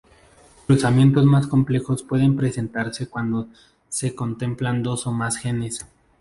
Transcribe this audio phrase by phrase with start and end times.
[0.65, 3.49] Cruzamientos más complejos pueden presentarse cuando
[3.87, 5.85] se contemplan dos o más genes.